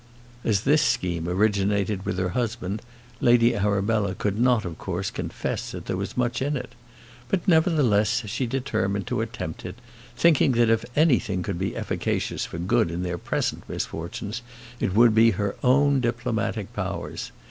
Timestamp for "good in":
12.57-13.03